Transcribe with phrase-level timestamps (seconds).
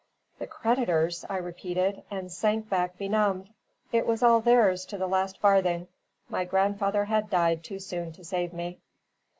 [0.39, 3.49] "The creditors!" I repeated, and sank back benumbed.
[3.91, 5.89] It was all theirs to the last farthing:
[6.27, 8.79] my grandfather had died too soon to save me.